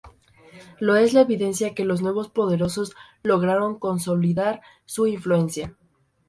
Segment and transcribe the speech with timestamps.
[0.79, 5.75] Lo es la evidencia que los nuevos poderosos lograron consolidar su influencia.